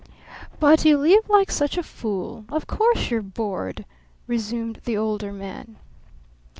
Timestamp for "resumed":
4.25-4.81